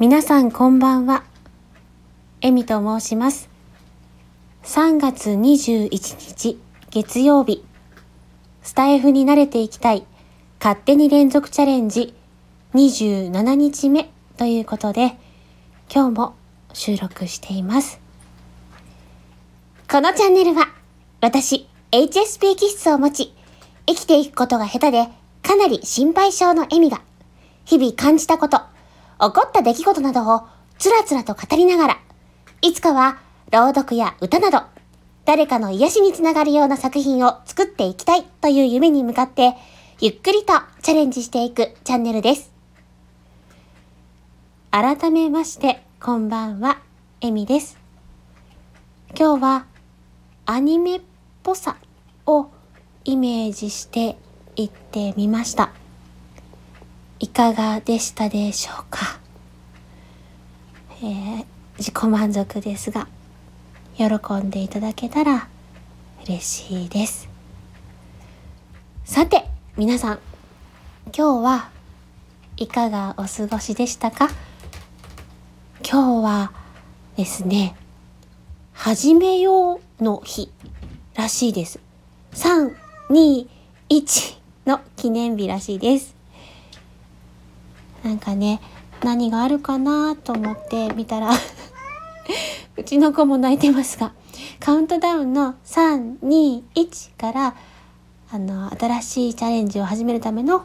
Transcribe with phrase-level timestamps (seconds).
[0.00, 1.24] 皆さんこんばんは。
[2.40, 3.50] エミと申します。
[4.62, 7.64] 3月21日月曜日、
[8.62, 10.06] スタイフに慣れていきたい
[10.60, 12.14] 勝手に連続チャレンジ
[12.74, 15.16] 27日目ということで、
[15.92, 16.34] 今日も
[16.72, 18.00] 収録しています。
[19.90, 20.68] このチャンネルは、
[21.20, 23.34] 私、HSP 気質を持ち、
[23.88, 25.08] 生きていくことが下手で、
[25.42, 27.00] かなり心配性のエミが、
[27.64, 28.60] 日々感じたこと、
[29.20, 30.46] 起こった出来事などを
[30.78, 31.98] つらつらと語りながら、
[32.62, 33.18] いつかは
[33.50, 34.62] 朗読や歌など、
[35.24, 39.56] 誰かの癒しにつながるような作品を作っていきたいという夢に向かって、
[40.00, 42.52] ゆっくりとチャレンジしていくチャンネルです。
[44.70, 46.78] 改めまして、こんばんは、
[47.20, 47.78] エミです。
[49.18, 49.66] 今日は、
[50.46, 51.00] アニメっ
[51.42, 51.76] ぽさ
[52.26, 52.48] を
[53.04, 54.16] イメージして
[54.54, 55.72] いってみました。
[57.20, 59.18] いかがでしたでしょうか、
[61.02, 61.44] えー
[61.78, 63.06] 自己満足ですが
[63.96, 64.04] 喜
[64.44, 65.48] んでいただけたら
[66.26, 67.28] 嬉しいです。
[69.04, 69.44] さて
[69.76, 70.18] 皆さん
[71.16, 71.70] 今日は
[72.56, 74.28] いかがお過ごしでしたか？
[75.88, 76.52] 今日は
[77.16, 77.76] ですね
[78.72, 80.50] 始めようの日
[81.14, 81.78] らしいです。
[82.32, 83.46] 321
[84.66, 86.17] の記念日らしいです。
[88.04, 88.60] なんかね
[89.02, 91.30] 何があるかなと思って見たら
[92.76, 94.12] うちの子も泣いてますが
[94.60, 97.54] カウントダウンの321から
[98.30, 100.64] あの新しいチャレンジを始めるための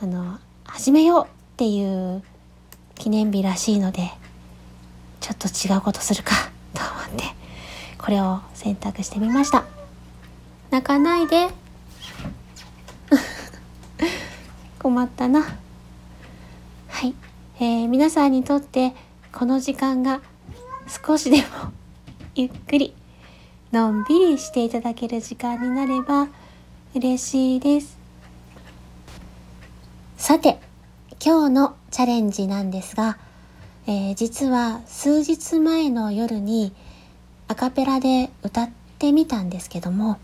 [0.00, 2.22] あの始めようっていう
[2.94, 4.10] 記念日らしいので
[5.20, 6.34] ちょっと違うことするか
[6.74, 7.24] と思って
[7.98, 9.64] これを選択してみました。
[10.70, 11.48] 泣かないで。
[14.78, 15.56] 困ったな。
[16.96, 17.14] はい、
[17.60, 18.94] えー皆さんにとって
[19.30, 20.22] この時間が
[21.04, 21.44] 少しでも
[22.34, 22.94] ゆっくり
[23.70, 26.28] のんびりしていただける時間になれば
[26.94, 27.98] 嬉しいです。
[30.16, 30.58] さて
[31.22, 33.18] 今日のチャレンジなんですが、
[33.86, 36.72] えー実は数日前の夜に
[37.46, 40.16] アカペラで歌ってみたんですけども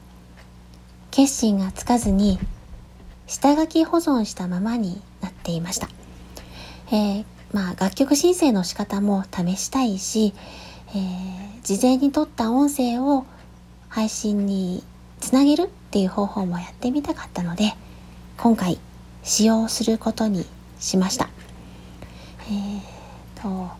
[1.11, 2.39] 決心がつかずに
[3.27, 5.91] 下書き保存したままになっていました。
[6.93, 10.33] えーまあ楽曲申請の仕方も試したいし、
[10.95, 13.25] えー事前に撮った音声を
[13.89, 14.83] 配信に
[15.21, 17.75] つなげるっていう方法もやってみたかったので
[18.37, 18.81] 今回
[19.23, 20.45] 使用することに
[20.81, 21.31] しました。
[22.49, 23.71] えーと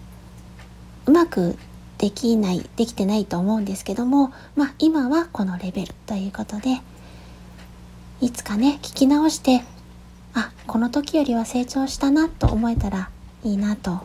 [1.07, 1.59] うまく
[1.99, 6.81] できないできてないと思うんですけどもまあ今はこのレベルということで
[8.21, 9.63] いつかね聞き直して
[10.35, 13.11] あこの時よりは成長したなと思えたら
[13.45, 14.01] いいなと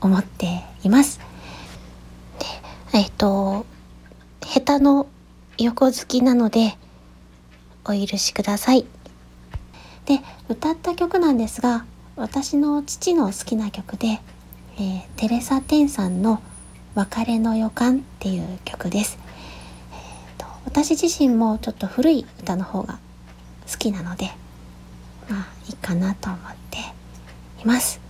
[0.00, 1.20] 思っています。
[2.92, 3.66] でえっ、と
[4.42, 5.06] 下手の
[5.58, 6.76] 横好きなので
[7.84, 8.84] お許しください。
[10.04, 14.20] で歌った曲なんですが私の父の好きな曲で、
[14.76, 16.42] えーテレサ・テンさんの
[16.94, 19.18] 「別れの予感」っていう曲です。
[19.92, 22.98] えーと私自身もちょっと古い歌の方が
[23.70, 24.30] 好きなので
[25.68, 26.78] いいかなと思って
[27.62, 28.00] います。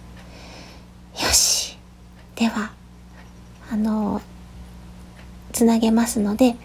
[1.22, 1.78] よし。
[2.36, 2.72] では、
[3.70, 4.20] あの、
[5.52, 6.56] つなげますので、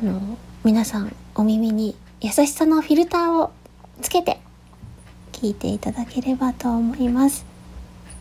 [0.00, 3.50] あの、皆さんお耳に優しさのフィルターを
[4.00, 4.38] つけて
[5.32, 7.44] 聞いていただければと思います。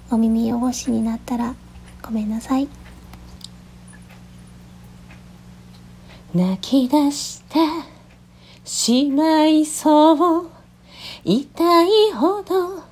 [0.10, 1.54] お耳汚しになったら
[2.02, 2.68] ごめんなさい。
[6.34, 7.60] 泣き出して
[8.64, 10.61] しまいそう
[11.24, 12.84] 痛いほど好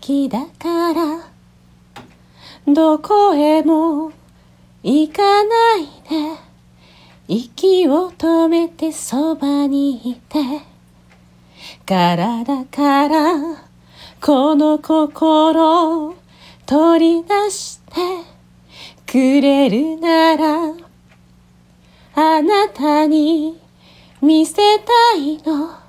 [0.00, 1.30] きだから。
[2.66, 4.12] どこへも
[4.82, 6.38] 行かないで。
[7.28, 10.38] 息を止めてそばにいて。
[11.86, 13.34] 体から
[14.20, 16.14] この心を
[16.66, 18.32] 取り出して。
[19.12, 20.74] くれるなら
[22.14, 23.60] あなたに
[24.22, 25.81] 見せたいの。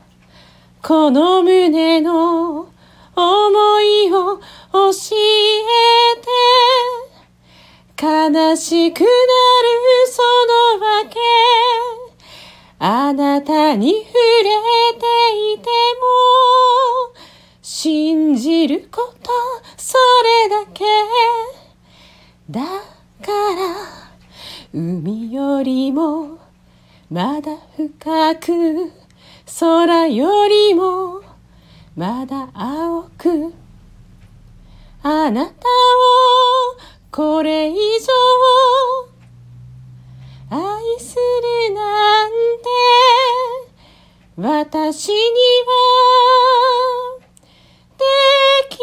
[0.85, 2.69] この胸の思
[3.79, 5.23] いを教え
[7.97, 9.09] て悲しくなる
[10.11, 10.21] そ
[10.75, 11.19] のわけ。
[12.79, 14.49] あなたに触れ
[14.99, 15.05] て
[15.53, 15.71] いても
[17.61, 19.31] 信じること
[19.77, 19.97] そ
[20.43, 20.83] れだけ。
[22.49, 22.59] だ
[23.25, 23.31] から
[24.73, 26.39] 海よりも
[27.09, 29.02] まだ深く
[29.59, 31.21] 空よりも
[31.95, 33.53] まだ青く
[35.03, 35.53] あなたを
[37.11, 37.77] これ以上
[40.49, 41.15] 愛す
[41.67, 42.69] るなんて
[44.37, 45.21] 私には
[47.97, 48.03] で
[48.69, 48.79] き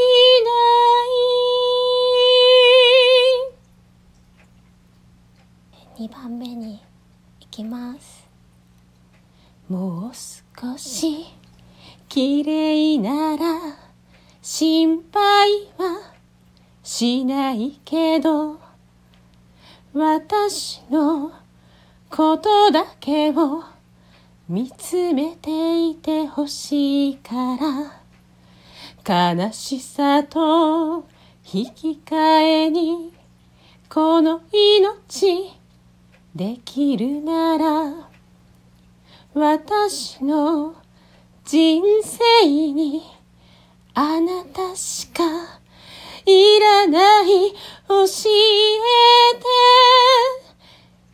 [5.96, 6.08] ない。
[6.08, 6.81] 2番目に
[7.40, 8.28] 行きます。
[9.69, 10.14] もう
[10.61, 11.25] 少し
[12.11, 13.79] 綺麗なら
[14.43, 16.12] 心配は
[16.83, 18.61] しないけど
[19.95, 21.33] 私の
[22.11, 23.65] ことだけを
[24.51, 27.57] 見つめていてほしいか
[29.07, 31.07] ら悲しさと
[31.51, 32.15] 引き換
[32.67, 33.15] えに
[33.89, 35.55] この命
[36.35, 38.10] できるなら
[39.32, 40.75] 私の
[41.44, 43.03] 人生に
[43.94, 45.23] あなたしか
[46.27, 47.53] いらない
[47.87, 48.09] 教え
[49.38, 49.44] て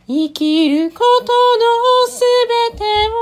[0.07, 2.23] 生きることのす
[2.71, 3.17] べてを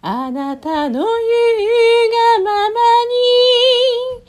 [0.00, 1.04] あなたの言う
[2.38, 2.74] がまま
[4.24, 4.28] に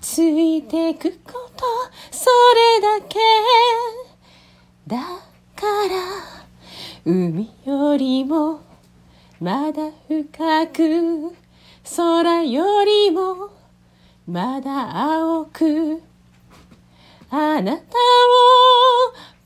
[0.00, 1.64] ついてくこと
[2.10, 2.28] そ
[2.74, 3.20] れだけ
[4.88, 4.96] だ
[5.54, 6.40] から
[7.04, 7.48] 海
[9.40, 11.32] まだ深く
[11.96, 13.48] 空よりも
[14.26, 16.02] まだ青く
[17.30, 17.82] あなたを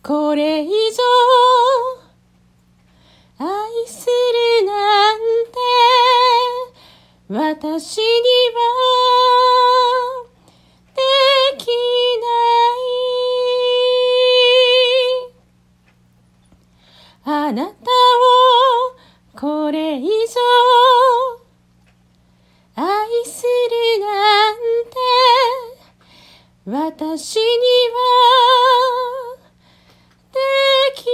[0.03, 0.73] これ以上
[3.39, 3.47] 愛
[3.87, 4.09] す
[4.61, 5.59] るなんて
[7.29, 8.65] 私には
[26.67, 27.45] 私には
[30.33, 30.39] で
[30.95, 31.11] きな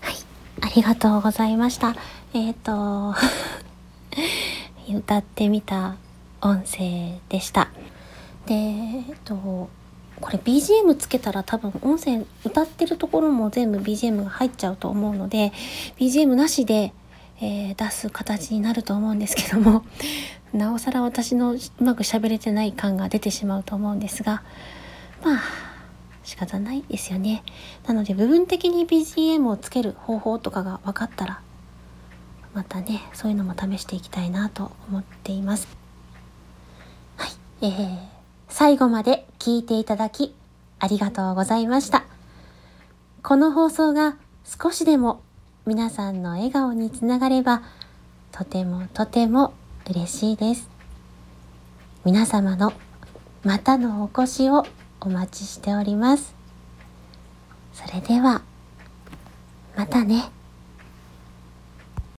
[0.00, 0.10] い。
[0.10, 0.14] はい
[0.62, 1.94] ありがとうございました。
[2.32, 3.14] えっ、ー、と
[4.96, 5.96] 歌ってみた
[6.40, 7.68] 音声でした。
[8.46, 9.68] でえっ、と
[10.22, 15.52] これ BGM つけたら多分音声歌ってるところも全部 BGM が入っちゃうと思うので
[15.98, 16.94] BGM なしで、
[17.40, 19.84] えー、出す形になると思うんですけども
[20.54, 24.44] なおさら私のうまく喋れてない感が出てしまうと思うんですが
[25.24, 25.40] まあ
[26.22, 27.42] 仕方ないですよね。
[27.84, 31.40] なので部分的に BGM をつける方法とかが分かったら
[32.54, 35.66] またねそういうのも試していきたいなと思っています。
[37.16, 37.30] はい
[37.62, 38.12] えー
[38.52, 40.32] 最後まで聞いていただき
[40.78, 42.04] ありがとうございました。
[43.24, 45.20] この放送が少しでも
[45.66, 47.64] 皆さんの笑顔につながれば
[48.30, 49.52] とてもとても
[49.90, 50.70] 嬉しいです。
[52.04, 52.72] 皆様の
[53.42, 54.64] またのお越しを
[55.00, 56.36] お待ちしております。
[57.72, 58.42] それでは、
[59.76, 60.30] またね。